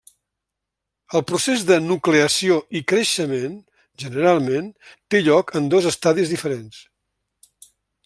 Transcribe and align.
El 1.17 1.21
procés 1.31 1.65
de 1.71 1.77
nucleació 1.89 2.57
i 2.81 2.81
creixement, 2.93 3.61
generalment, 4.07 4.73
té 5.15 5.25
lloc 5.29 5.57
en 5.61 5.73
dos 5.75 5.93
estadis 5.95 6.37
diferents. 6.37 6.85